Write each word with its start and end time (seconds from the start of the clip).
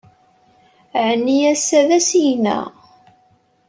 Ɛni 1.07 1.37
ass-a 1.51 1.81
d 1.87 1.89
asigna? 1.97 2.59